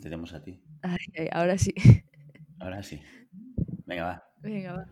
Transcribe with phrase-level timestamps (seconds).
[0.00, 0.62] tenemos a ti.
[0.82, 1.74] Ay, ay, ahora sí.
[2.58, 3.00] Ahora sí.
[3.86, 4.24] Venga, va.
[4.40, 4.86] Venga, va.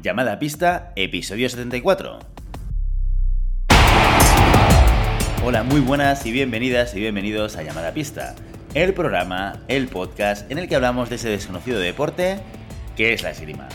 [0.00, 2.18] Llamada a pista, episodio 74.
[5.44, 8.34] Hola, muy buenas y bienvenidas y bienvenidos a Llamada a pista,
[8.74, 12.38] el programa, el podcast en el que hablamos de ese desconocido deporte
[12.96, 13.68] que es la esgrima.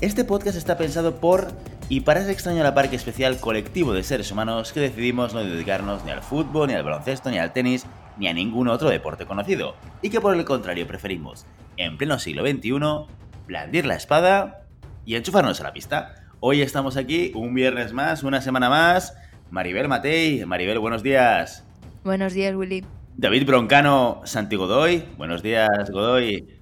[0.00, 1.52] Este podcast está pensado por
[1.90, 5.42] y para ese extraño a la parque especial colectivo de seres humanos que decidimos no
[5.42, 7.84] dedicarnos ni al fútbol, ni al baloncesto, ni al tenis,
[8.16, 12.46] ni a ningún otro deporte conocido, y que por el contrario preferimos, en pleno siglo
[12.46, 13.08] XXI,
[13.44, 14.66] blandir la espada
[15.04, 16.14] y enchufarnos a la pista.
[16.38, 19.16] Hoy estamos aquí, un viernes más, una semana más.
[19.50, 21.66] Maribel Matei, Maribel, buenos días.
[22.04, 22.84] Buenos días, Willy.
[23.16, 26.56] David Broncano, Santi Godoy, buenos días, Godoy.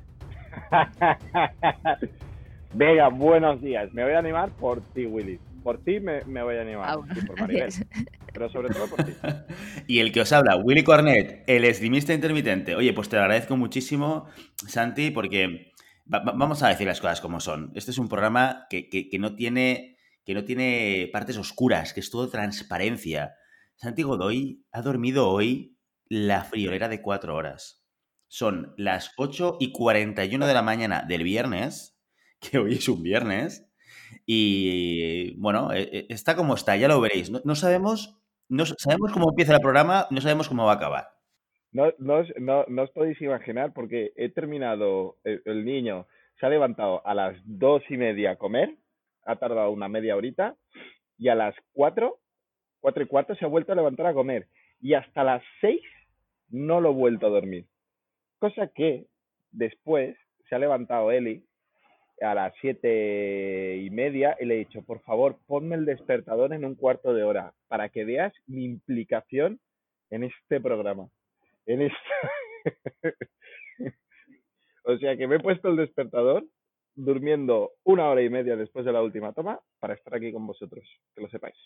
[2.75, 3.93] Venga, buenos días.
[3.93, 5.39] Me voy a animar por ti, Willy.
[5.63, 6.91] Por ti me, me voy a animar.
[6.91, 7.71] Ah, bueno, y por Maribel.
[8.33, 9.13] Pero sobre todo por ti.
[9.87, 12.77] Y el que os habla, Willy Cornet, el esgrimista intermitente.
[12.77, 14.27] Oye, pues te lo agradezco muchísimo,
[14.67, 15.73] Santi, porque
[16.13, 17.73] va- va- vamos a decir las cosas como son.
[17.75, 22.01] Este es un programa que, que- que no tiene, que no tiene partes oscuras, que
[22.01, 23.35] es todo transparencia.
[23.77, 27.87] Santi Godoy ha dormido hoy la friolera de cuatro horas.
[28.27, 31.98] Son las 8 y 41 de la mañana del viernes,
[32.41, 33.69] que hoy es un viernes,
[34.27, 37.31] y bueno, eh, eh, está como está, ya lo veréis.
[37.31, 41.09] No, no sabemos, no sabemos cómo empieza el programa, no sabemos cómo va a acabar.
[41.73, 46.07] No, no, no, no os podéis imaginar porque he terminado, el, el niño
[46.39, 48.77] se ha levantado a las dos y media a comer,
[49.25, 50.57] ha tardado una media horita,
[51.19, 52.21] y a las cuatro,
[52.81, 54.49] cuatro y cuarto se ha vuelto a levantar a comer.
[54.81, 55.83] Y hasta las seis
[56.49, 57.67] no lo he vuelto a dormir.
[58.39, 59.07] Cosa que
[59.51, 60.17] después
[60.49, 61.45] se ha levantado Eli
[62.21, 66.65] a las siete y media y le he dicho, por favor, ponme el despertador en
[66.65, 69.61] un cuarto de hora para que veas mi implicación
[70.11, 71.09] en este programa.
[71.67, 71.99] En esta...
[74.85, 76.45] o sea que me he puesto el despertador
[76.95, 80.85] durmiendo una hora y media después de la última toma para estar aquí con vosotros,
[81.15, 81.57] que lo sepáis.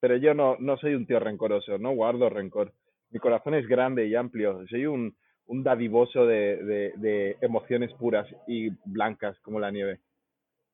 [0.00, 2.72] Pero yo no, no soy un tío rencoroso, no guardo rencor.
[3.10, 4.64] Mi corazón es grande y amplio.
[4.68, 5.16] Soy un,
[5.48, 10.00] un dadivoso de, de, de emociones puras y blancas como la nieve.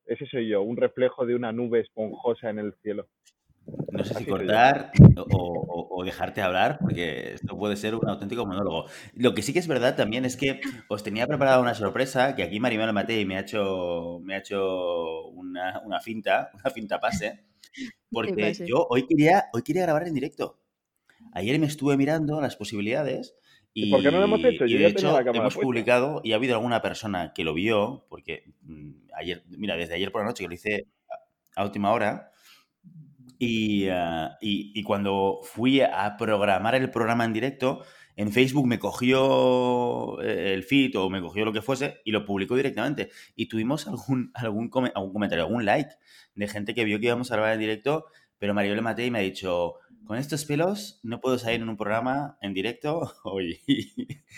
[0.07, 3.09] Ese soy yo, un reflejo de una nube esponjosa en el cielo.
[3.91, 8.45] No sé si cortar o, o- o dejarte hablar, porque esto puede ser un auténtico
[8.47, 8.87] monólogo.
[9.15, 12.43] Lo que sí que es verdad también es que os tenía preparada una sorpresa, que
[12.43, 17.45] aquí Maribel Matei me ha hecho, me ha hecho una, una finta, una finta pase,
[18.13, 18.67] porque pase.
[18.67, 20.61] yo hoy quería, hoy quería grabar en directo.
[21.33, 23.37] Ayer me estuve mirando las posibilidades
[23.75, 24.65] y, ¿Y por qué no lo hemos hecho?
[24.67, 25.61] y Yo de ya hecho la cámara hemos puesta.
[25.63, 30.13] publicado y ha habido alguna persona que lo vio, porque mm, ayer, mira, desde ayer
[30.13, 30.87] por la noche que lo hice
[31.57, 32.31] a, última hora,
[33.39, 37.83] y, ah, y- y cuando fui a programar el programa en directo,
[38.17, 42.25] en Facebook me cogió eh, el feed o me cogió lo que fuese y lo
[42.25, 43.11] publicó directamente.
[43.35, 45.91] Y tuvimos algún, algún, algún comentario, algún like
[46.35, 48.07] de gente que vio que íbamos a grabar en directo,
[48.39, 52.37] pero Maribel Matei me ha dicho, con estos pelos no puedo salir en un programa
[52.41, 53.61] en directo hoy.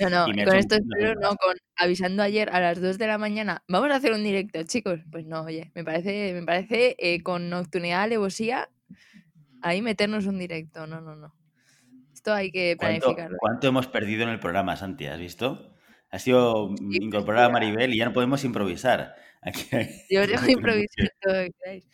[0.00, 3.06] No, no, con hecho esto un- espero, no, con avisando ayer a las 2 de
[3.06, 5.00] la mañana, vamos a hacer un directo, chicos.
[5.10, 8.68] Pues no, oye, me parece, me parece eh, con nocturnidad, alevosía,
[9.62, 10.86] ahí meternos un directo.
[10.86, 11.34] No, no, no.
[12.12, 13.36] Esto hay que ¿Cuánto, planificarlo.
[13.38, 15.06] cuánto hemos perdido en el programa, Santi?
[15.06, 15.74] ¿Has visto?
[16.10, 17.48] Ha sido Sí, incorporar a.
[17.50, 19.14] Maribel y ya no podemos improvisar.
[19.42, 21.88] Aquí hay- Yo os dejo improvisar todo lo que queráis.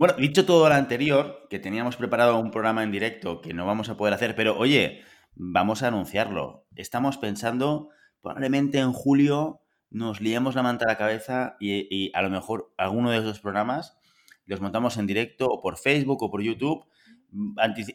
[0.00, 3.90] Bueno, dicho todo lo anterior, que teníamos preparado un programa en directo que no vamos
[3.90, 5.02] a poder hacer, pero oye,
[5.34, 6.64] vamos a anunciarlo.
[6.74, 7.90] Estamos pensando,
[8.22, 13.10] probablemente en julio nos liemos la manta a la cabeza y, a lo mejor alguno
[13.10, 13.98] de esos programas
[14.46, 16.86] los montamos en directo o por Facebook o por YouTube.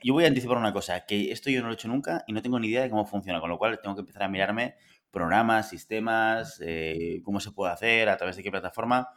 [0.04, 2.34] Yo voy a anticipar una cosa, que esto yo no lo he hecho nunca y
[2.34, 4.76] no tengo ni idea de cómo funciona, con lo cual tengo que empezar a mirarme
[5.10, 9.10] programas, sistemas, eh, cómo se puede hacer, a través de qué plataforma.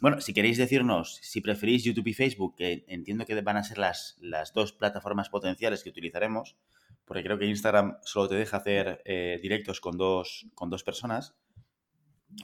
[0.00, 3.78] Bueno, si queréis decirnos si preferís YouTube y Facebook, que entiendo que van a ser
[3.78, 6.56] las, las dos plataformas potenciales que utilizaremos,
[7.04, 11.36] porque creo que Instagram solo te deja hacer eh, directos con dos, con dos personas,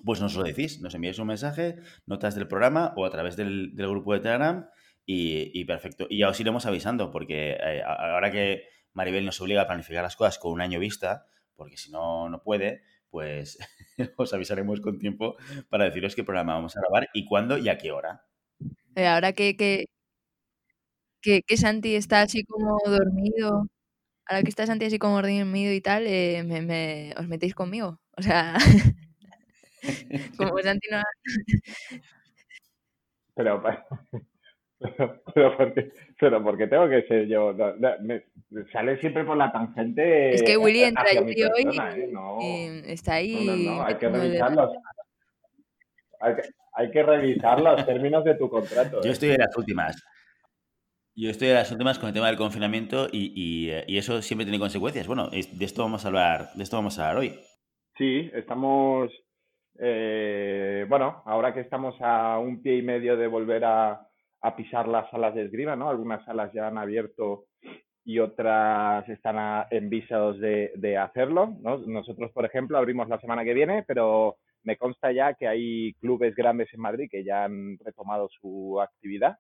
[0.05, 1.77] pues nos lo decís, nos enviáis un mensaje,
[2.07, 4.69] notas del programa o a través del, del grupo de Telegram
[5.07, 6.07] y, perfecto.
[6.11, 10.17] Y ya os iremos avisando, porque eh, ahora que Maribel nos obliga a planificar las
[10.17, 13.59] cosas con un año vista, porque si no, no puede, pues
[14.17, 15.37] os avisaremos con tiempo
[15.71, 18.25] para deciros qué programa vamos a grabar y cuándo y a qué hora.
[18.95, 19.87] Eh, ahora que, que,
[21.23, 23.67] que, que Santi está así como dormido,
[24.27, 28.01] ahora que está Santi así como dormido y tal, eh, me, me- os metéis conmigo.
[28.19, 28.57] O sea,
[30.37, 31.03] como Santi no...
[33.35, 33.63] Pero,
[35.35, 37.55] pero, porque, pero porque tengo que ser yo.
[38.01, 38.25] me,
[38.73, 40.35] sale siempre por la tangente.
[40.35, 42.09] Es que Willy entra ahí mi hoy persona, ¿eh?
[42.13, 43.47] No, y está ahí.
[43.47, 44.71] no, no, no, hay que como de- revisar los,
[46.21, 46.43] hay que,
[46.75, 49.01] hay que revisar los términos de tu contrato.
[49.03, 49.13] Yo ¿eh?
[49.13, 50.03] estoy de las últimas.
[51.15, 54.21] Yo estoy de las últimas con el tema del confinamiento y, y, eh, y eso
[54.21, 55.07] siempre tiene consecuencias.
[55.07, 57.41] Bueno, de esto vamos a hablar, de esto vamos a hablar hoy.
[57.97, 59.11] Sí, estamos,
[59.79, 64.06] eh, bueno, ahora que estamos a un pie y medio de volver a,
[64.47, 65.89] a pisar las salas de esgrima, ¿no?
[65.91, 67.47] Algunas salas ya han abierto
[68.05, 71.79] y otras están en visos de, hacerlo, ¿no?
[71.79, 76.37] Nosotros, por ejemplo, abrimos la semana que viene, pero me consta ya que hay clubes
[76.37, 79.37] grandes en Madrid que ya han retomado su actividad.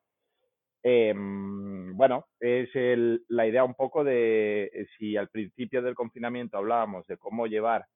[0.82, 6.56] Eh, bueno, es el- la idea un poco de eh, si al principio del confinamiento
[6.58, 7.86] hablábamos de cómo llevar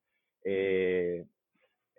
[0.45, 1.25] eh,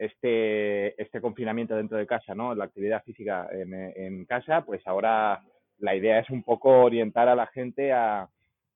[0.02, 2.56] este, este confinamiento dentro de casa, ¿no?
[2.56, 5.44] La actividad física en, en casa, pues ahora
[5.78, 8.28] la idea es un poco orientar a la gente a,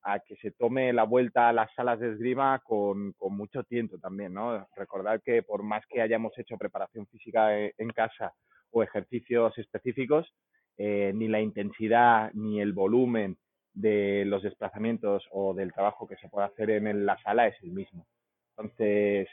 [0.04, 3.98] a que se tome la vuelta a las salas de esgrima con, con mucho tiento
[3.98, 4.68] también, ¿no?
[4.76, 8.34] Recordar que por más que hayamos hecho preparación física en, en casa
[8.70, 10.32] o ejercicios específicos,
[10.78, 13.36] eh, ni la intensidad ni el volumen
[13.74, 17.72] de los desplazamientos o del trabajo que se puede hacer en la sala es el
[17.72, 18.06] mismo.
[18.52, 19.28] Entonces,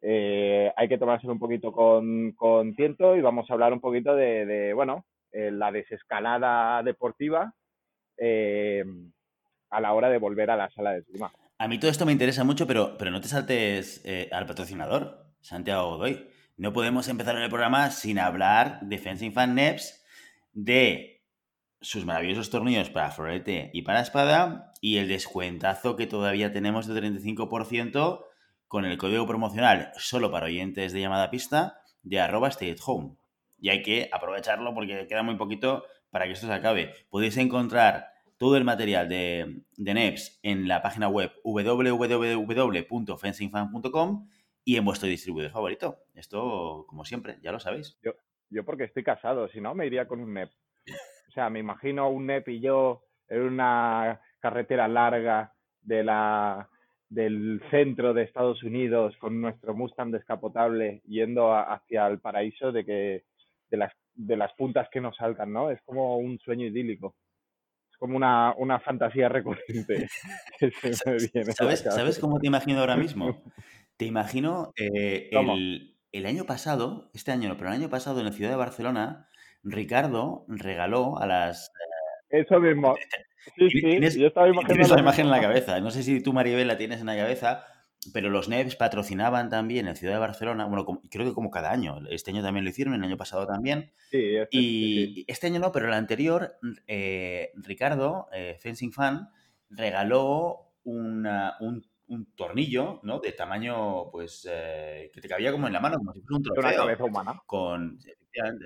[0.00, 4.14] eh, hay que tomárselo un poquito con, con tiento y vamos a hablar un poquito
[4.14, 7.54] de, bueno, eh, la desescalada deportiva
[8.16, 8.84] eh,
[9.70, 11.32] a la hora de volver a la sala de esgrima.
[11.58, 15.96] A mí todo esto me interesa mucho, pero, pero no te saltes al patrocinador, Santiago
[15.96, 16.28] Godoy.
[16.56, 20.04] No podemos empezar el programa sin hablar de Fencing Fan Neps,
[20.52, 21.18] de
[21.80, 27.00] sus maravillosos tornillos para florete y para espada y el descuentazo que todavía tenemos de
[27.00, 28.24] 35%
[28.68, 33.16] con el código promocional solo para oyentes de llamada pista de arroba stay at home.
[33.58, 36.92] Y hay que aprovecharlo porque queda muy poquito para que esto se acabe.
[37.10, 44.28] Podéis encontrar todo el material de, de NEPS en la página web www.fencingfan.com
[44.64, 46.04] y en vuestro distribuidor favorito.
[46.14, 47.98] Esto, como siempre, ya lo sabéis.
[48.02, 48.12] Yo,
[48.50, 50.52] yo porque estoy casado, si no me iría con un NEP.
[51.28, 56.70] O sea, me imagino un NEP y yo en una carretera larga de la,
[57.08, 62.84] del centro de Estados Unidos con nuestro Mustang descapotable yendo a- hacia el paraíso de
[62.84, 63.24] que
[63.70, 65.70] de las, de las puntas que nos saltan, ¿no?
[65.70, 67.14] Es como un sueño idílico.
[67.90, 70.06] Es como una, una fantasía recurrente
[70.82, 73.42] que se me viene a la ¿Sabes, ¿Sabes cómo te imagino ahora mismo?
[73.96, 78.26] Te imagino eh, el, el año pasado, este año no, pero el año pasado en
[78.26, 79.28] la ciudad de Barcelona,
[79.62, 81.72] Ricardo regaló a las...
[82.30, 82.94] Eso mismo.
[83.56, 85.80] Sí, sí, Tienes, yo estaba imaginando la imagen en la cabeza.
[85.80, 87.64] No sé si tú, Maribel, la tienes en la cabeza,
[88.12, 91.50] pero los NEPs patrocinaban también en la ciudad de Barcelona, bueno, como- creo que como
[91.50, 91.98] cada año.
[92.10, 93.92] Este año también lo hicieron, el año pasado también.
[94.10, 95.14] Sí, este- sí.
[95.18, 96.56] Y este año no, pero el anterior,
[96.86, 99.28] eh, Ricardo, eh, Fencing Fan,
[99.70, 103.18] regaló una- un, un tornillo, ¿no?
[103.20, 106.42] De tamaño, pues, eh, que te cabía como en la mano, como si fuera un
[106.42, 107.42] De una cabeza humana.
[107.46, 107.98] Con,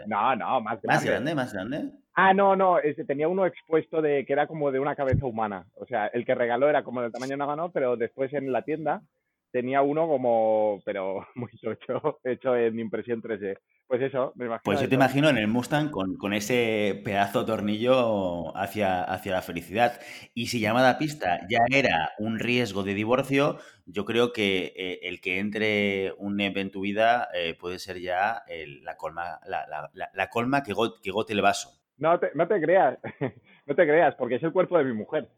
[0.06, 0.86] No, no, más grande.
[0.86, 1.90] más grande, más grande.
[2.14, 5.66] Ah, no, no, ese tenía uno expuesto de que era como de una cabeza humana.
[5.76, 8.52] O sea, el que regaló era como del tamaño de una mano, pero después en
[8.52, 9.02] la tienda
[9.50, 13.58] tenía uno como, pero muy tocho, hecho en impresión 3D.
[13.92, 14.62] Pues eso, me imagino.
[14.64, 19.42] Pues yo te imagino en el Mustang con, con ese pedazo tornillo hacia, hacia la
[19.42, 20.00] felicidad.
[20.32, 25.20] Y si llamada pista ya era un riesgo de divorcio, yo creo que eh, el
[25.20, 29.66] que entre un NEP en tu vida eh, puede ser ya el- la colma, la,
[29.66, 31.68] la- la- la colma que, go- que gote el vaso.
[31.98, 32.98] No te, no te creas,
[33.66, 35.28] no te creas, porque es el cuerpo de mi mujer,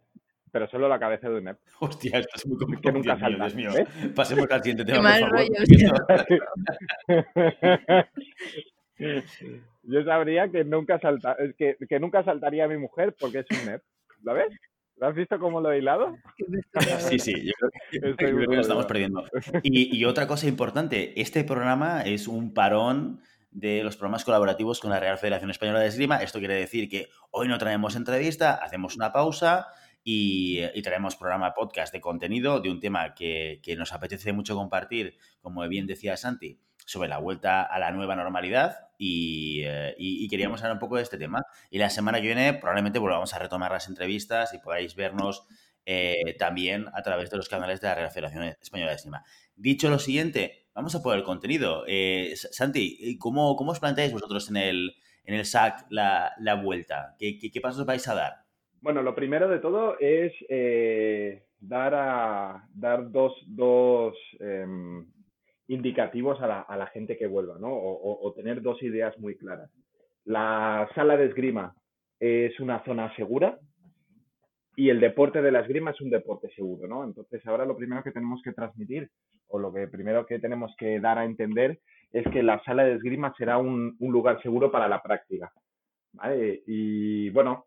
[0.55, 1.59] pero solo la cabeza de un NEP.
[1.81, 2.95] Hostia, esto es muy Que complicado.
[2.97, 3.71] nunca Dios mío, salta, Dios mío.
[3.75, 4.13] ¿ves?
[4.15, 5.37] Pasemos al siguiente Qué tema, por favor.
[5.37, 5.51] rollo,
[9.83, 13.67] Yo sabría que nunca salta, que, que nunca saltaría a mi mujer porque es un
[13.67, 13.83] NEP.
[14.23, 14.55] ¿La ves?
[14.97, 16.17] ¿Lo has visto cómo lo he hilado?
[17.01, 17.71] Sí, sí, yo creo
[18.17, 19.25] que, yo creo que lo estamos perdiendo.
[19.65, 23.21] Y, y otra cosa importante, este programa es un parón
[23.51, 26.19] de los programas colaborativos con la Real Federación Española de Esgrima.
[26.19, 29.67] Esto quiere decir que hoy no traemos entrevista, hacemos una pausa
[30.05, 34.55] y, y traemos programa podcast de contenido de un tema que, que nos apetece mucho
[34.55, 40.29] compartir, como bien decía Santi, sobre la vuelta a la nueva normalidad y, eh, y-
[40.29, 41.41] queríamos hablar un poco de este tema.
[41.71, 45.47] Y la semana que viene probablemente volvamos a retomar las entrevistas y podáis vernos
[45.87, 49.25] eh, también a través de los canales de la Real Federación Española de Esgrima.
[49.57, 51.85] Dicho lo siguiente, vamos a por el contenido.
[51.87, 57.17] Eh, Santi, ¿cómo, ¿cómo os planteáis vosotros en el, en el SAC la, la vuelta?
[57.19, 58.44] ¿Qué, qué, qué pasos vais a dar?
[58.85, 65.07] Bueno, lo primero de todo es eh, dar, a, dar dos, dos em,
[65.69, 67.69] indicativos a la, a la gente que vuelva, ¿no?
[67.73, 69.71] O, o- tener dos ideas muy claras.
[70.27, 71.75] La sala de esgrima
[72.21, 73.59] es una zona segura
[74.77, 77.05] y el deporte de la esgrima es un deporte seguro, ¿no?
[77.05, 79.09] Entonces ahora lo primero que tenemos que transmitir
[79.49, 81.81] o lo que primero que tenemos que dar a entender
[82.13, 85.51] es que la sala de esgrima será un, lugar seguro para la práctica.
[86.13, 86.63] ¿vale?
[86.67, 87.65] Y bueno,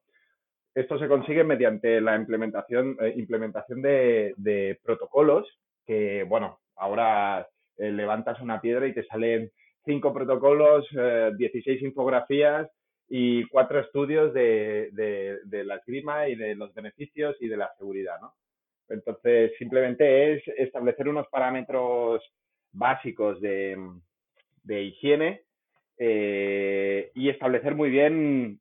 [0.78, 5.48] esto se consigue mediante la implementación, eh, implementación de, protocolos
[5.88, 9.52] que, bueno, ahora eh, levantas una piedra y te salen
[9.86, 10.88] cinco protocolos,
[11.36, 12.70] 16 eh, infografías
[13.10, 18.20] y cuatro estudios de, de, la esgrima y de los beneficios y de la seguridad,
[18.22, 18.34] ¿no?
[18.90, 22.22] Entonces, simplemente es establecer unos parámetros
[22.72, 23.78] básicos de,
[24.64, 25.42] de higiene
[25.98, 28.60] y establecer muy bien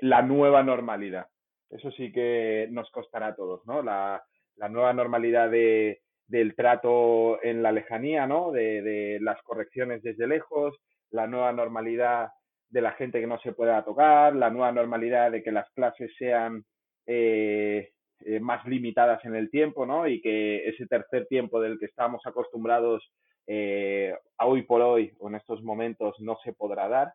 [0.00, 1.26] la nueva normalidad.
[1.70, 3.82] Eso sí que nos costará a todos, ¿no?
[3.82, 4.22] La,
[4.56, 8.52] la nueva normalidad de, del trato en la lejanía, ¿no?
[8.52, 10.76] De, de, las correcciones desde lejos,
[11.10, 12.30] la nueva normalidad
[12.70, 16.10] de la gente que no se pueda tocar, la nueva normalidad de que las clases
[16.18, 16.64] sean
[17.06, 20.06] eh, eh, más limitadas en el tiempo, ¿no?
[20.06, 23.10] Y que ese tercer tiempo del que estamos acostumbrados
[23.46, 27.14] eh, a hoy por hoy o en estos momentos no se podrá dar.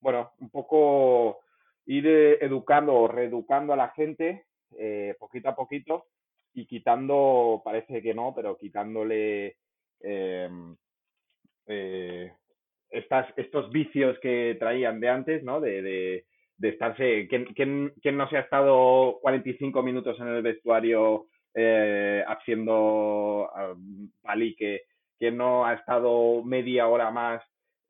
[0.00, 1.40] Bueno, un poco
[1.86, 2.06] ir
[2.40, 4.44] educando o reeducando a la gente
[5.18, 6.06] poquito a poquito
[6.54, 9.56] y quitando, parece que no, pero quitándole
[10.00, 10.76] em,
[12.90, 15.60] estas, estos vicios que traían de antes, ¿no?
[15.60, 16.24] De, de,
[16.58, 17.26] de estarse.
[17.28, 24.10] ¿quién, quién, quién, no se ha estado 45 minutos en el vestuario eh, haciendo um,
[24.20, 24.82] palique?
[25.18, 27.42] ¿Quién no ha estado media hora más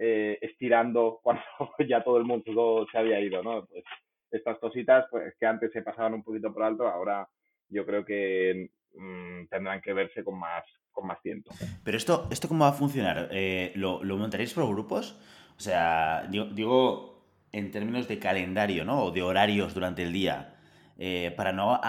[0.02, 1.42] eh, estirando cuando
[1.86, 3.66] ya todo el mundo se había ido, ¿no?
[3.66, 3.84] Pues
[4.30, 7.28] estas cositas, pues que antes se pasaban un poquito por alto, ahora
[7.68, 11.52] yo creo que mm, tendrán que verse con más, con más tiempo.
[11.84, 13.28] Pero esto, ¿esto cómo va a funcionar?
[13.32, 15.20] Eh, ¿lo, ¿lo, montaréis por grupos?
[15.56, 19.04] O sea, digo, en términos de calendario, ¿no?
[19.04, 20.59] O de horarios durante el día.
[21.02, 21.80] Eh, para no,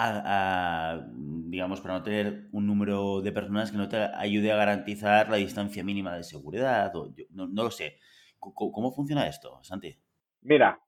[1.50, 5.36] digamos, para no tener un número de personas que no te ayude a garantizar la
[5.36, 6.96] distancia mínima de seguridad.
[6.96, 7.98] O, no, no, lo sé.
[8.38, 9.94] ¿Cómo, ¿Cómo, funciona esto, Santi?
[10.40, 10.80] Mira,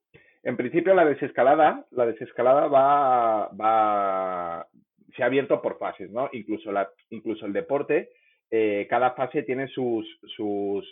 [0.43, 4.69] en principio la desescalada, la desescalada va, va,
[5.15, 6.31] se ha abierto por fases, ¿no?
[6.33, 8.09] Incluso, la, incluso el deporte,
[8.51, 10.87] eh, cada fase tiene sus, sus,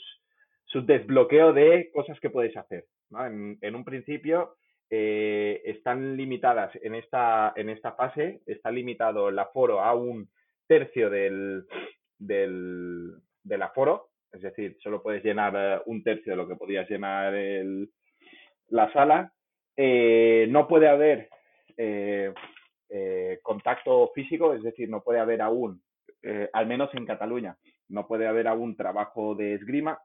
[0.66, 2.84] su desbloqueo de cosas que puedes hacer.
[3.10, 4.56] en, un principio
[4.94, 10.28] eh, están limitadas en esta, en esta fase, está limitado el aforo a un
[10.66, 11.64] tercio del,
[12.18, 16.86] del, del aforo, es decir, solo puedes llenar eh, un tercio de lo que podías
[16.90, 17.88] llenar el,
[18.68, 19.32] la sala.
[19.74, 21.30] Eh, no puede haber
[21.78, 22.30] eh,
[23.42, 25.82] contacto físico, es decir, no puede haber aún,
[26.52, 27.56] al menos en Cataluña,
[27.88, 29.98] no puede haber aún trabajo de esgrima.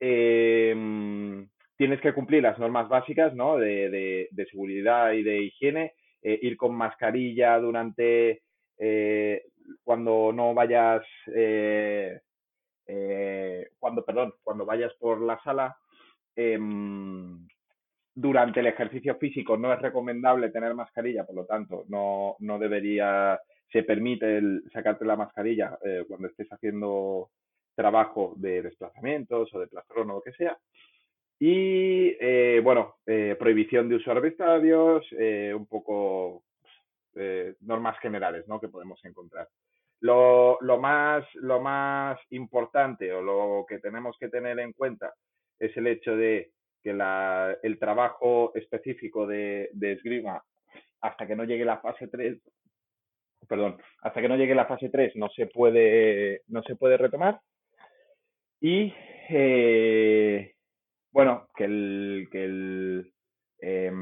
[0.00, 0.74] Eh,
[1.78, 3.56] tienes que cumplir las normas básicas ¿no?
[3.56, 8.42] de, seguridad y de higiene, eh, ir con mascarilla durante
[8.76, 9.44] eh,
[9.82, 11.02] cuando no vayas,
[13.78, 15.74] cuando, perdón, cuando vayas por la sala.
[16.36, 17.48] Em,
[18.20, 23.38] durante el ejercicio físico no es recomendable tener mascarilla, por lo tanto, no, no debería,
[23.70, 24.40] se permite
[24.72, 27.30] sacarte la mascarilla eh, cuando estés haciendo
[27.76, 30.58] trabajo de desplazamientos o de plastrón o lo que sea.
[31.40, 36.44] Y, eh, bueno, eh, prohibición de uso de eh, un poco
[37.62, 38.60] normas generales ¿no?
[38.60, 39.48] que podemos encontrar.
[40.00, 45.12] Lo, lo, más, lo más importante o lo que tenemos que tener en cuenta
[45.58, 50.40] es el hecho de que la, el trabajo específico de, de, esgrima
[51.00, 52.38] hasta que no llegue la fase 3,
[53.48, 57.40] perdón, hasta que no llegue la fase 3 no se puede, no se puede retomar.
[58.60, 58.92] Y
[61.12, 63.12] bueno, que el, que el
[63.60, 63.92] eh,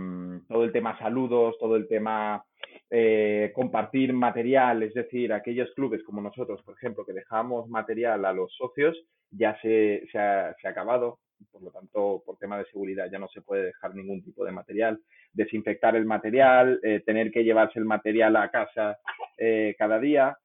[0.49, 2.45] todo el tema saludos, todo el tema
[2.91, 8.33] eh, compartir material, es decir, aquellos clubes como nosotros, por ejemplo, que dejamos material a
[8.33, 8.97] los socios,
[9.31, 11.19] ya se, se, ha, se ha acabado
[11.51, 14.53] por lo tanto, por tema de seguridad ya no se puede dejar ningún tipo de
[14.53, 15.01] material,
[15.33, 18.99] desinfectar el material, eh, tener que llevarse el material a casa
[19.39, 20.37] eh, cada día.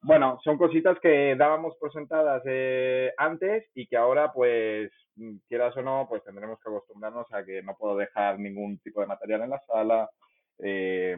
[0.00, 4.90] Bueno, son cositas que dábamos por sentadas eh, antes y que ahora, pues,
[5.48, 9.06] quieras o no, pues tendremos que acostumbrarnos a que no puedo dejar ningún tipo de
[9.06, 10.10] material en la sala,
[10.58, 11.16] eh,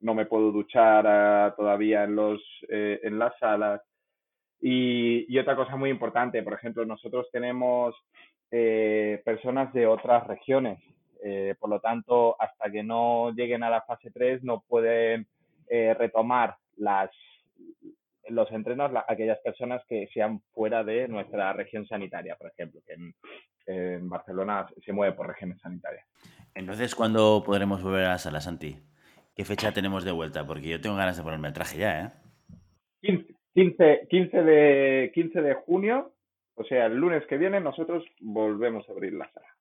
[0.00, 3.80] no me puedo duchar uh, todavía en, los, eh, en las salas.
[4.60, 7.94] Y, y, otra cosa muy importante, por ejemplo, nosotros tenemos
[8.50, 10.78] eh, personas de otras regiones.
[11.22, 15.26] Eh, por lo tanto, hasta que no lleguen a la fase 3 no pueden
[15.68, 17.10] retomar las,
[18.28, 22.94] los entrenos la, aquellas personas que sean fuera de nuestra región sanitaria, por ejemplo, que
[22.94, 23.14] en,
[23.66, 26.06] en Barcelona se mueve por regiones sanitarias.
[26.54, 28.76] Entonces, ¿cuándo podremos volver a la sala, Santi?
[29.34, 30.46] ¿Qué fecha tenemos de vuelta?
[30.46, 32.10] Porque yo tengo ganas de ponerme el traje ya, ¿eh?
[33.54, 36.12] 15, 15, de, 15 de junio,
[36.54, 39.55] o sea, el lunes que viene, nosotros volvemos a abrir la sala.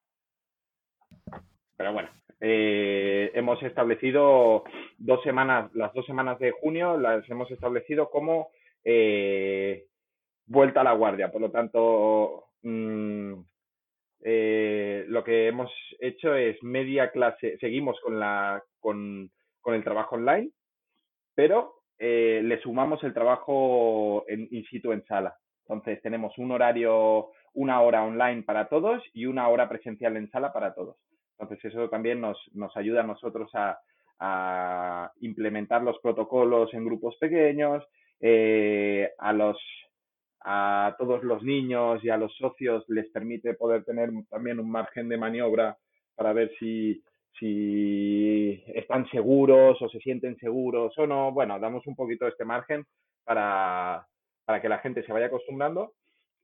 [1.77, 4.63] Pero bueno, eh, hemos establecido
[4.97, 8.49] dos semanas, las dos semanas de junio las hemos establecido como
[8.83, 9.85] eh,
[10.45, 11.31] vuelta a la guardia.
[11.31, 13.33] Por lo tanto, mm,
[14.21, 19.29] eh, lo que hemos hecho es media clase, seguimos con, la, con,
[19.61, 20.51] con el trabajo online,
[21.35, 25.37] pero eh, le sumamos el trabajo en, in situ en sala.
[25.61, 30.53] Entonces tenemos un horario, una hora online para todos y una hora presencial en sala
[30.53, 30.97] para todos.
[31.37, 33.77] Entonces eso también nos, nos ayuda a nosotros a,
[35.19, 37.83] implementar los protocolos en grupos pequeños,
[38.21, 39.57] eh, a los
[40.47, 45.09] a todos los niños y a los socios les permite poder tener también un margen
[45.09, 45.75] de maniobra
[46.15, 47.03] para ver si,
[47.39, 51.31] si están seguros o se sienten seguros o no.
[51.31, 52.85] Bueno, damos un poquito este margen
[53.23, 54.07] para,
[54.45, 55.93] para que la gente se vaya acostumbrando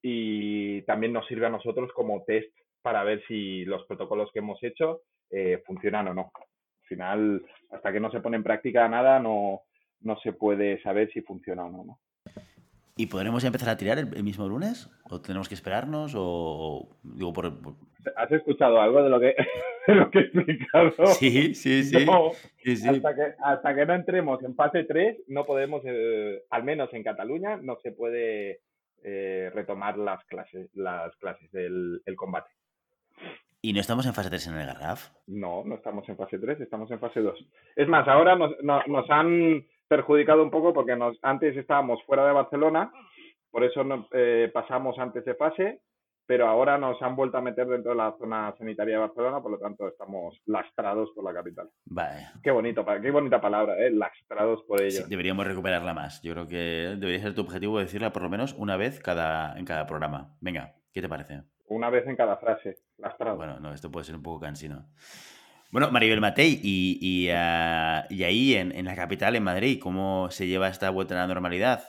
[0.02, 2.52] y también nos sirve a nosotros como test
[2.82, 6.32] para ver si los protocolos que hemos hecho eh, funcionan o no.
[6.36, 9.62] Al final, hasta que no se pone en práctica nada, no,
[10.02, 11.84] no se puede saber si funciona o no.
[11.86, 12.00] ¿no?
[12.98, 14.90] ¿Y podremos empezar a tirar el, mismo lunes?
[15.10, 16.14] ¿O tenemos que esperarnos?
[16.16, 17.46] O digo por,
[18.16, 19.36] ¿Has escuchado algo de lo que,
[19.88, 20.92] de lo que he explicado?
[21.20, 22.06] Sí, sí, sí.
[22.64, 22.88] sí, sí.
[22.90, 27.04] Hasta, que, hasta que no entremos en fase 3, no podemos, eh, al menos en
[27.04, 28.60] Cataluña, no se puede
[29.04, 32.52] eh, retomar las clases, las clases del el combate.
[33.64, 35.10] ¿Y no estamos en fase 3 en el Garraf?
[35.28, 37.38] No, no estamos en fase 3, estamos en fase 2.
[37.76, 42.26] Es más, ahora nos, nos, nos han perjudicado un poco porque nos, antes estábamos fuera
[42.26, 42.92] de Barcelona,
[43.52, 45.82] por eso no, eh, pasamos antes de fase,
[46.26, 49.52] pero ahora nos han vuelto a meter dentro de la zona sanitaria de Barcelona, por
[49.52, 51.70] lo tanto estamos lastrados por la capital.
[51.86, 52.28] Vale.
[52.42, 53.92] Qué bonito, qué bonita palabra, ¿eh?
[53.92, 55.04] lastrados por ello.
[55.04, 56.22] Sí, deberíamos recuperarla más.
[56.24, 59.66] Yo creo que debería ser tu objetivo decirla por lo menos una vez cada, en
[59.66, 60.36] cada programa.
[60.40, 61.44] Venga, ¿qué te parece?
[61.72, 63.38] Una vez en cada frase, lastrado.
[63.38, 64.90] Bueno, no, esto puede ser un poco cansino.
[65.72, 70.30] Bueno, Maribel Matei, y, y, uh, y ahí en, en, la capital, en Madrid, ¿cómo
[70.32, 71.82] se lleva esta vuelta a la normalidad?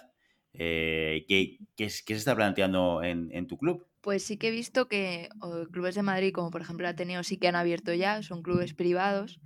[0.53, 3.89] Eh, ¿qué, qué, qué, se está planteando en, en, tu club?
[4.03, 5.29] Pues sí que he visto que
[5.73, 9.41] clubes de Madrid, como por ejemplo Ateneo, sí que han abierto ya, son clubes privados.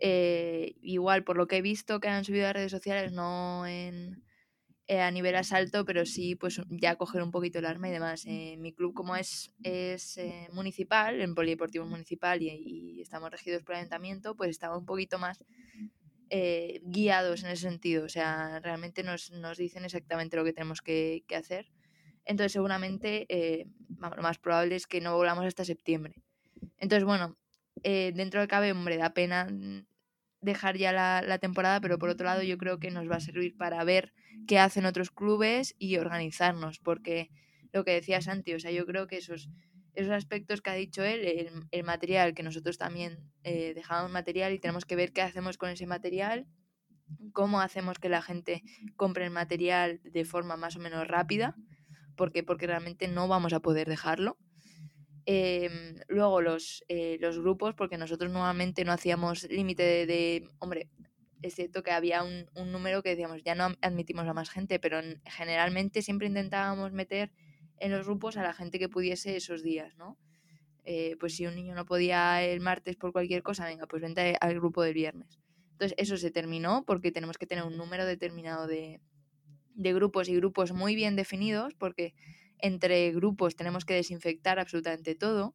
[0.00, 4.22] Eh, igual, por lo que he visto que han subido a redes sociales, no en,
[4.88, 8.24] eh, a nivel asalto, pero sí pues ya coger un poquito el arma y demás.
[8.26, 13.74] Eh, mi club como es, es eh, municipal, en polideportivo municipal y, estamos regidos por
[13.74, 15.44] el ayuntamiento, pues estamos un poquito más
[16.84, 18.06] guiados en ese sentido.
[18.06, 21.70] O sea, realmente nos, nos dicen exactamente lo que tenemos que, que hacer.
[22.24, 23.26] Entonces seguramente
[23.98, 26.14] lo más probable es que no volvamos hasta septiembre.
[26.78, 27.36] Entonces, bueno,
[27.82, 29.46] dentro de cabe, hombre, da pena
[30.42, 33.20] dejar ya la, la, temporada, pero por otro lado yo creo que nos va a
[33.20, 34.12] servir para ver
[34.46, 37.30] qué hacen otros clubes y organizarnos, porque
[37.72, 39.48] lo que decía Santi, o sea, yo creo que esos,
[39.94, 44.52] esos aspectos que ha dicho él, el, el material, que nosotros también eh, dejamos material
[44.52, 46.46] y tenemos que ver qué hacemos con ese material,
[47.32, 48.62] cómo hacemos que la gente
[48.96, 51.54] compre el material de forma más o menos rápida,
[52.16, 54.38] porque, porque realmente no vamos a poder dejarlo.
[55.26, 60.88] Eh, luego los, eh, los grupos, porque nosotros nuevamente no hacíamos límite de, de, hombre,
[61.42, 64.78] es cierto que había un, un, número que decíamos, ya no admitimos a más gente,
[64.78, 67.30] pero generalmente siempre intentábamos meter
[67.78, 70.18] en los grupos a la gente que pudiese esos días, ¿no?
[70.84, 74.36] Eh, pues si un niño no podía el martes por cualquier cosa, venga, pues vente
[74.40, 75.38] al grupo del viernes.
[75.72, 79.00] Entonces eso se terminó porque tenemos que tener un número determinado de,
[79.74, 82.14] de grupos y grupos muy bien definidos, porque
[82.62, 85.54] entre grupos tenemos que desinfectar absolutamente todo,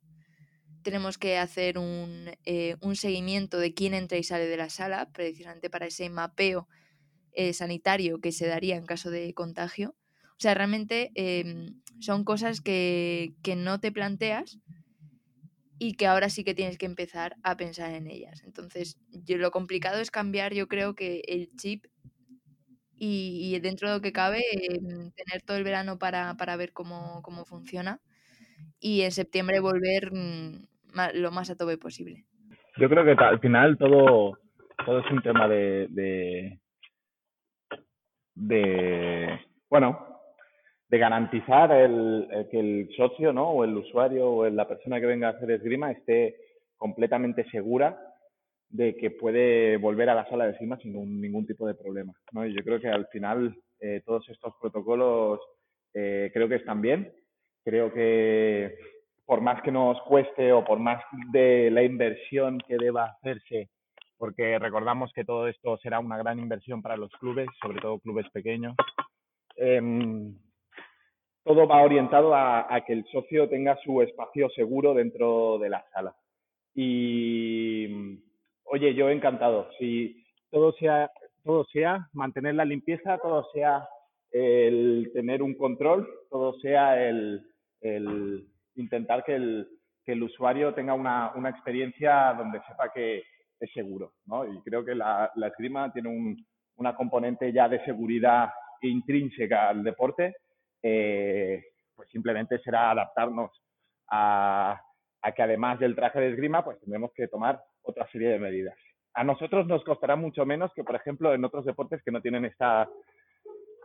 [0.83, 5.09] tenemos que hacer un, eh, un, seguimiento de quién entra y sale de la sala,
[5.11, 6.67] precisamente para ese mapeo
[7.33, 9.95] eh, sanitario que se daría en caso de contagio.
[10.31, 14.59] O sea, realmente eh, son cosas que, que, no te planteas
[15.79, 18.43] y que ahora sí que tienes que empezar a pensar en ellas.
[18.43, 21.85] Entonces, yo, lo complicado es cambiar, yo creo que el chip
[22.97, 27.21] y, y dentro de lo que cabe, tener todo el verano para, para ver cómo,
[27.23, 27.99] cómo funciona
[28.79, 30.11] y en septiembre volver
[31.13, 32.25] lo más a tope posible.
[32.77, 34.37] Yo creo que al final todo,
[34.85, 36.59] todo es un tema de, de,
[38.35, 40.07] de bueno,
[40.89, 43.49] de garantizar el, el, que el socio, ¿no?
[43.49, 46.35] O el usuario o la persona que venga a hacer esgrima esté
[46.77, 48.06] completamente segura
[48.69, 52.13] de que puede volver a la sala de esgrima sin un, ningún tipo de problema,
[52.31, 52.45] ¿no?
[52.45, 55.39] Y yo creo que al final eh, todos estos protocolos
[55.93, 57.13] eh, creo que están bien,
[57.63, 58.75] creo que
[59.25, 63.69] por más que nos cueste o por más de la inversión que deba hacerse,
[64.17, 68.29] porque recordamos que todo esto será una gran inversión para los clubes, sobre todo clubes
[68.31, 68.75] pequeños,
[69.55, 70.35] em,
[71.43, 75.85] todo va orientado a, a, que el socio tenga su espacio seguro dentro de la
[75.93, 76.15] sala.
[76.75, 78.19] Y,
[78.71, 79.69] oye, yo encantado.
[79.79, 81.11] Si todo sea,
[81.43, 83.87] todo sea mantener la limpieza, todo sea
[84.31, 87.45] el tener un control, todo sea el,
[88.75, 89.67] intentar que el,
[90.03, 93.23] que el, usuario tenga una, una, experiencia donde sepa que
[93.59, 94.13] es seguro.
[94.25, 94.45] ¿no?
[94.45, 98.49] Y creo que la, la esgrima tiene un, una componente ya de seguridad
[98.81, 100.35] intrínseca al deporte,
[100.83, 101.63] eh,
[101.95, 103.51] pues simplemente será adaptarnos
[104.09, 104.79] a,
[105.21, 108.77] a, que además del traje de esgrima, pues tendremos que tomar otra serie de medidas.
[109.13, 112.45] A nosotros nos costará mucho menos que, por ejemplo, en otros deportes que no tienen
[112.45, 112.87] esta,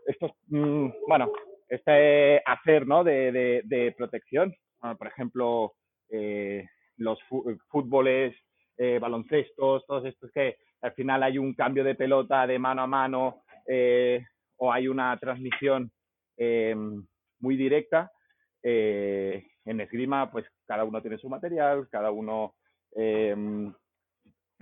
[0.07, 1.33] estos, mmm, bueno,
[1.69, 3.03] este hacer ¿no?
[3.03, 4.55] de, de, de protección.
[4.81, 5.73] Bueno, por ejemplo,
[6.11, 6.67] eh,
[6.99, 7.19] los
[7.71, 8.37] fútboles,
[8.77, 12.87] eh, baloncestos, todos estos que al final hay un cambio de pelota de mano a
[12.87, 14.23] mano eh,
[14.59, 15.91] o hay una transmisión
[16.37, 16.75] eh,
[17.41, 18.11] muy directa.
[18.63, 22.55] Eh, en esgrima, pues cada uno tiene su material, cada uno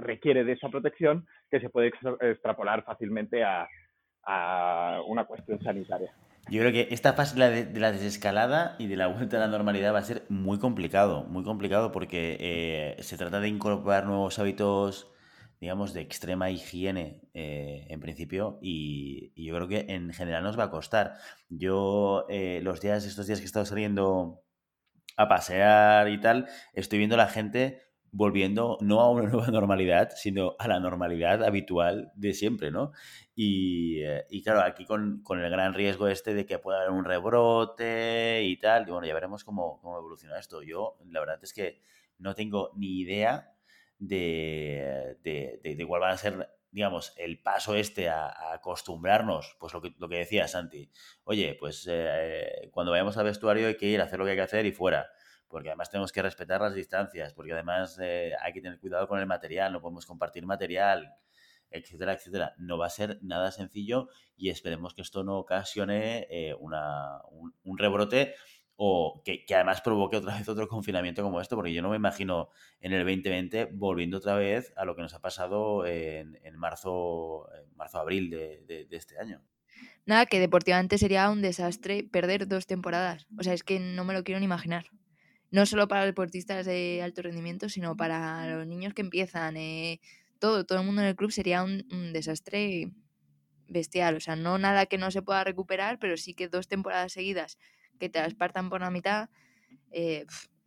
[0.00, 3.68] requiere de esa protección que se puede extrapolar fácilmente a,
[5.06, 6.12] una cuestión sanitaria.
[6.48, 9.94] Yo creo que esta fase de la desescalada y de la vuelta a la normalidad
[9.94, 15.10] va a ser muy complicado, muy complicado porque eh, se trata de incorporar nuevos hábitos,
[15.60, 20.58] digamos, de extrema higiene eh, en principio y, y, yo creo que en general nos
[20.58, 21.14] va a costar.
[21.48, 24.42] Yo eh, los días, estos días que he estado saliendo
[25.16, 30.10] a pasear y tal, estoy viendo a la gente volviendo no a una nueva normalidad,
[30.14, 32.92] sino a la normalidad habitual de siempre, ¿no?
[33.34, 36.90] Y, eh, y claro, aquí con, con, el gran riesgo este de que pueda haber
[36.90, 40.62] un rebrote y tal, y bueno, ya veremos cómo, cómo evoluciona esto.
[40.62, 41.80] Yo, la verdad es que
[42.18, 43.54] no tengo ni idea
[43.98, 49.56] de, de, de, de cuál va a ser digamos, el paso este a, a, acostumbrarnos,
[49.58, 50.90] pues lo que, lo que decía Santi,
[51.24, 54.36] oye, pues eh, cuando vayamos al vestuario hay que ir a hacer lo que hay
[54.36, 55.10] que hacer y fuera
[55.50, 59.18] porque además tenemos que respetar las distancias, porque además eh, hay que tener cuidado con
[59.18, 61.12] el material, no podemos compartir material,
[61.70, 62.54] etcétera, etcétera.
[62.56, 67.20] No va a ser nada sencillo y esperemos que esto no ocasione eh, una,
[67.64, 68.34] un, rebrote
[68.76, 71.96] o que, que, además provoque otra vez otro confinamiento como esto, porque yo no me
[71.96, 72.48] imagino
[72.80, 77.48] en el 2020 volviendo otra vez a lo que nos ha pasado en, en marzo,
[77.54, 79.42] en marzo, abril de, de, de este año.
[80.06, 83.26] Nada, que deportivamente sería un desastre perder dos temporadas.
[83.38, 84.86] O sea, es que no me lo quiero ni imaginar
[85.50, 90.00] no solo para los deportistas de alto rendimiento, sino para los niños que empiezan, eh,
[90.38, 92.92] todo, todo el mundo en el club sería un, un, desastre
[93.68, 94.16] bestial.
[94.16, 97.58] O sea, no nada que no se pueda recuperar, pero sí que dos temporadas seguidas
[97.98, 99.28] que te las partan por la mitad,
[99.92, 100.24] eh,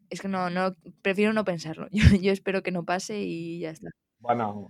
[0.10, 1.88] es que no, no, prefiero no pensarlo.
[1.91, 3.89] Yo, yo espero que no pase y ya está.
[4.19, 4.69] Bueno,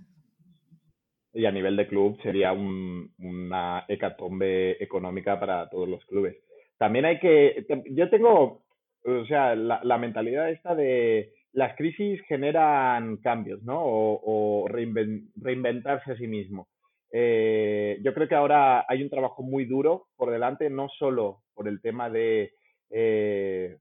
[1.34, 6.36] y a nivel de club sería un, una hecatombe económica para todos los clubes.
[6.78, 8.63] También hay que, yo tengo
[9.04, 13.80] o sea, la, la, mentalidad esta de las crisis generan cambios, ¿no?
[13.82, 16.68] O, o reinvent, reinventarse a sí mismo.
[17.16, 21.68] Eh, yo creo que ahora hay un trabajo muy duro por delante, no solo por
[21.68, 22.54] el tema de
[22.90, 23.76] eh,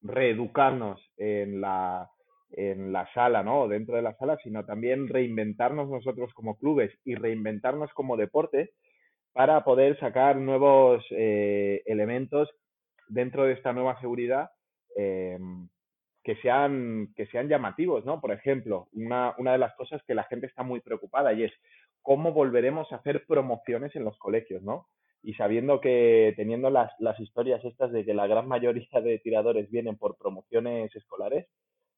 [0.00, 2.08] reeducarnos en la,
[2.52, 3.68] en la sala, ¿no?
[3.68, 8.70] Dentro de la sala, sino también reinventarnos nosotros como clubes y reinventarnos como deporte
[9.34, 12.48] para poder sacar nuevos eh, elementos
[13.08, 14.50] dentro de esta nueva seguridad
[14.96, 15.38] eh,
[16.22, 18.20] que, sean, que sean llamativos, ¿no?
[18.20, 21.52] Por ejemplo, una, una de las cosas que la gente está muy preocupada y es
[22.02, 24.86] cómo volveremos a hacer promociones en los colegios, ¿no?
[25.22, 29.70] Y sabiendo que teniendo las, las historias estas de que la gran mayoría de tiradores
[29.70, 31.46] vienen por promociones escolares,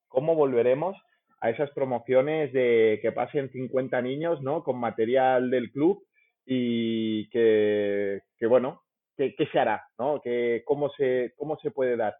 [0.08, 0.96] ¿cómo volveremos
[1.40, 4.62] a esas promociones de que pasen 50 niños, ¿no?
[4.64, 6.04] Con material del club
[6.44, 8.82] y que, que bueno,
[9.18, 9.84] ¿qué, qué se hará?
[9.98, 10.20] ¿no?
[10.22, 12.16] ¿Qué, cómo, se, ¿Cómo se puede dar?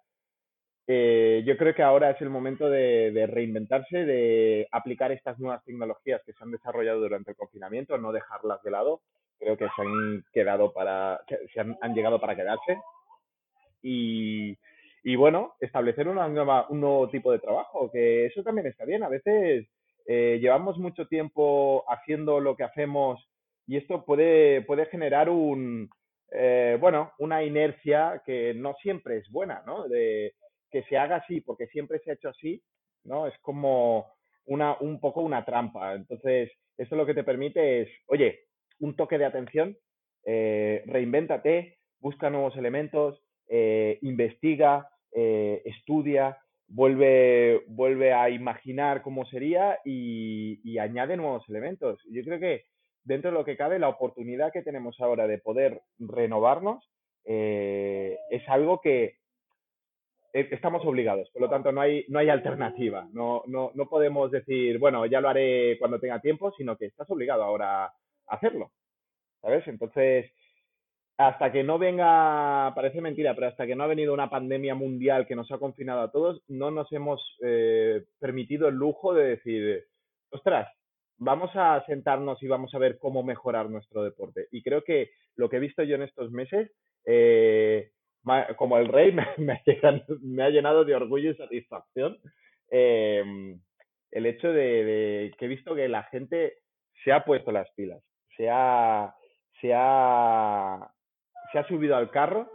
[0.89, 5.63] Eh, yo creo que ahora es el momento de, de, reinventarse, de aplicar estas nuevas
[5.65, 9.03] tecnologías que se han desarrollado durante el confinamiento, no dejarlas de lado.
[9.39, 11.21] Creo que se han quedado para,
[11.55, 12.79] se han, han llegado para quedarse.
[13.83, 14.59] Y,
[15.05, 19.05] y bueno, establecer una nueva, un nuevo tipo de trabajo, que eso también está bien.
[19.05, 19.69] A veces
[20.07, 23.25] eh, llevamos mucho tiempo haciendo lo que hacemos
[23.67, 25.91] y esto puede, puede generar un,
[26.31, 29.89] eh, bueno, una inercia que no siempre es buena, ¿no?
[29.89, 30.35] De
[30.71, 32.63] que se haga así porque siempre se ha hecho así,
[33.05, 33.27] ¿no?
[33.27, 34.07] Es como
[34.47, 35.95] una, un poco una trampa.
[35.95, 38.41] Entonces, esto lo que te permite es, oye,
[38.81, 39.77] un toque de atención,
[40.25, 49.79] eh, reinvéntate, busca nuevos elementos, eh, investiga, eh, estudia, vuelve, vuelve a imaginar cómo sería
[49.85, 52.01] y, y añade nuevos elementos.
[52.11, 52.65] Yo creo que
[53.05, 56.85] dentro de lo que cabe, la oportunidad que tenemos ahora de poder renovarnos
[57.25, 59.19] eh, es algo que
[60.33, 64.31] e, estamos obligados, por lo tanto no hay, no hay alternativa, no, no, no podemos
[64.31, 67.93] decir, bueno, ya lo haré cuando tenga tiempo, sino que estás obligado ahora a
[68.27, 68.73] hacerlo,
[69.41, 69.67] ¿sabes?
[69.69, 70.31] Entonces,
[71.19, 75.27] hasta que no venga, parece mentira, pero hasta que no ha venido una pandemia mundial
[75.27, 79.85] que nos ha confinado a todos, no nos hemos eh, permitido el lujo de decir,
[80.31, 80.69] ostras,
[81.19, 84.47] vamos a sentarnos y vamos a ver cómo mejorar nuestro deporte.
[84.51, 86.71] Y creo que lo que he visto yo en estos meses,
[87.05, 87.91] eh,
[88.57, 92.19] como el rey, me, ha llenado de orgullo y satisfacción
[92.71, 93.61] em,
[94.11, 96.59] el hecho de, que he visto que la gente
[97.05, 98.03] se ha puesto las pilas,
[98.37, 99.15] se ha,
[99.61, 100.91] se ha,
[101.53, 102.51] se ha subido al carro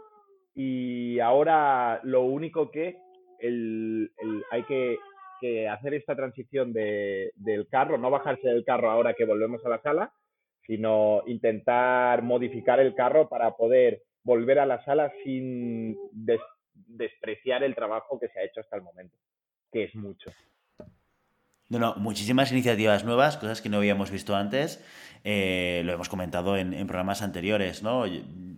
[0.54, 2.96] y ahora lo único que
[3.40, 4.10] el,
[4.50, 4.98] hay que,
[5.68, 9.82] hacer esta transición de, del carro, no bajarse del carro ahora que volvemos a la
[9.82, 10.12] sala,
[10.66, 15.96] sino intentar modificar el carro para poder volver a la sala sin
[16.72, 19.16] despreciar el trabajo que se ha hecho hasta el momento,
[19.70, 20.30] que es mucho.
[21.68, 24.84] No, muchísimas iniciativas nuevas, cosas que no habíamos visto antes.
[25.24, 28.04] Eh, lo hemos comentado en, en, programas anteriores, ¿no?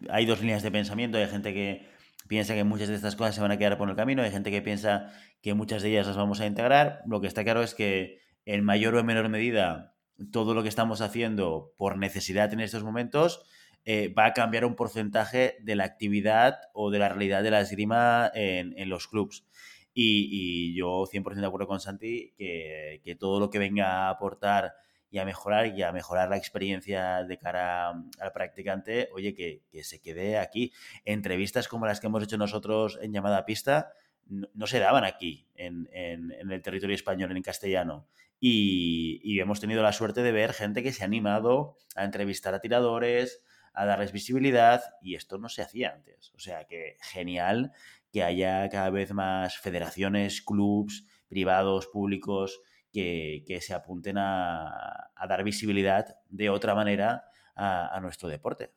[0.09, 1.17] Hay dos líneas de pensamiento.
[1.17, 1.87] Hay gente que
[2.29, 4.23] piensa que muchas de estas cosas se van a quedar por el camino.
[4.23, 5.13] Hay gente que piensa
[5.43, 7.03] que muchas de ellas las vamos a integrar.
[7.07, 9.95] Lo que está claro es que en mayor o en menor medida
[10.33, 13.45] todo lo que estamos haciendo por necesidad en estos momentos
[13.85, 17.61] eh, va a cambiar un porcentaje de la actividad o de la realidad de la
[17.61, 19.47] esgrima en, en los clubs.
[19.99, 24.75] Y, yo 100% de acuerdo con Santi que, que, todo lo que venga a aportar
[25.11, 29.85] y a mejorar y a mejorar la experiencia de cara al practicante, oye, que, que
[29.85, 30.73] se quede aquí.
[31.05, 33.93] Entrevistas como las que hemos hecho nosotros en llamada pista
[34.29, 38.09] no, se daban aquí, en, en, en, el territorio español, en castellano.
[38.41, 42.55] Y, y hemos tenido la suerte de ver gente que se ha animado a entrevistar
[42.55, 43.43] a tiradores,
[43.77, 46.33] a darles visibilidad y esto no se hacía antes.
[46.35, 47.73] O sea que genial
[48.11, 52.61] que haya cada vez más federaciones, clubs, privados, públicos,
[53.47, 58.71] que, se apunten a, dar visibilidad de otra manera a, nuestro deporte.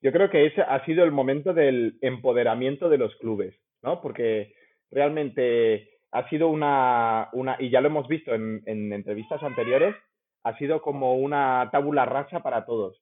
[0.00, 4.00] Yo creo que ese ha sido el momento del empoderamiento de los clubes, ¿no?
[4.00, 4.54] Porque
[4.90, 9.94] realmente ha sido una, una y ya lo hemos visto en, entrevistas anteriores,
[10.44, 13.00] ha sido como una tabula rasa para todos,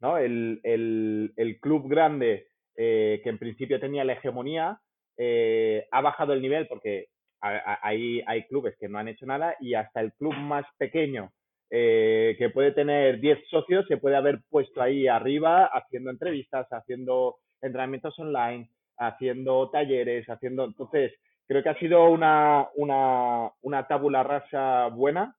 [0.00, 0.18] ¿no?
[0.18, 2.50] El, el club grande
[2.82, 4.80] eh, que en principio tenía la hegemonía,
[5.18, 7.08] eh, ha bajado el nivel porque
[7.40, 11.32] hay, hay clubes que no han hecho nada y hasta el club más pequeño
[11.70, 17.36] eh, que puede tener 10 socios se puede haber puesto ahí arriba haciendo entrevistas, haciendo
[17.62, 20.64] entrenamientos online, haciendo talleres, haciendo...
[20.64, 21.12] Entonces,
[21.46, 25.36] creo que ha sido una, una, una tabula rasa buena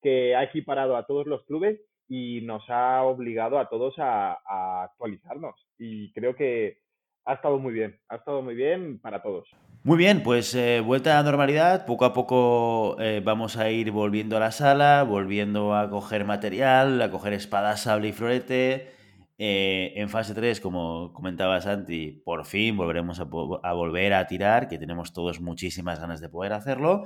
[0.00, 5.54] que ha equiparado a todos los clubes y nos ha obligado a todos a, actualizarnos.
[5.78, 6.78] Y creo que
[7.24, 9.48] ha estado muy bien, ha estado muy bien para todos.
[9.82, 13.90] Muy bien, pues eh, vuelta a la normalidad, poco a poco eh, vamos a ir
[13.90, 18.92] volviendo a la sala, volviendo a coger material, a coger espada, sable y florete.
[19.36, 24.68] Eh, en fase 3, como comentaba Santi, por fin volveremos a, a, volver a tirar,
[24.68, 27.04] que tenemos todos muchísimas ganas de poder hacerlo.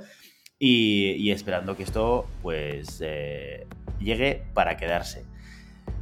[0.61, 3.01] Y, esperando que esto pues
[3.99, 5.25] llegue para quedarse.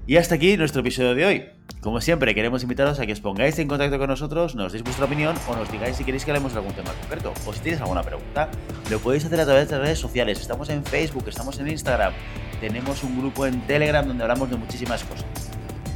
[0.07, 1.49] Y hasta aquí nuestro episodio de hoy.
[1.81, 5.03] Como siempre, queremos invitaros a que os pongáis en contacto con nosotros, nos deis vuestra
[5.03, 7.33] opinión o nos digáis si queréis que hablemos de algún tema concreto.
[7.45, 8.49] O si tienes alguna pregunta,
[8.89, 10.39] lo podéis hacer a través de redes sociales.
[10.39, 12.13] Estamos en Facebook, estamos en Instagram,
[12.61, 15.25] tenemos un grupo en Telegram donde hablamos de muchísimas cosas.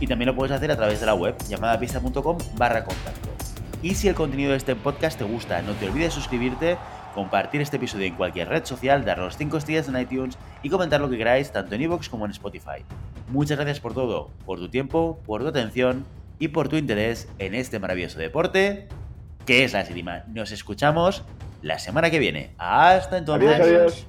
[0.02, 3.30] Y también lo puedes hacer a través de la web llamadapista.com barra contacto.
[3.82, 6.78] Y si el contenido de este podcast te gusta, no te olvides suscribirte
[7.13, 11.02] compartir este episodio en cualquier red social, dar los 5 estrellas en iTunes y comentar
[11.02, 12.84] lo que queráis tanto en iVoox como en Spotify.
[13.30, 16.06] Muchas gracias por todo, por tu tiempo, por tu atención
[16.39, 18.88] y por tu interés en este maravilloso deporte
[19.45, 20.24] que es la esgrima.
[20.28, 21.24] Nos escuchamos
[21.62, 22.54] la semana que viene.
[22.58, 23.60] Hasta entonces.
[23.60, 24.08] adiós.